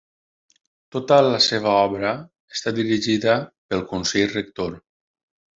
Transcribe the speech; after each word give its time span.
Tota 0.95 1.19
la 1.27 1.41
seva 1.49 1.73
obra 1.81 2.15
està 2.57 2.75
dirigida 2.81 3.39
pel 3.73 3.87
Consell 3.95 4.37
Rector. 4.37 4.79